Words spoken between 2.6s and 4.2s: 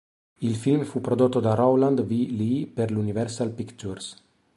per l'Universal Pictures.